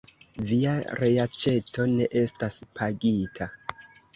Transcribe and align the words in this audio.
Via 0.51 0.71
reaĉeto 0.99 1.87
ne 1.93 2.07
estas 2.23 2.59
pagita! 2.81 3.53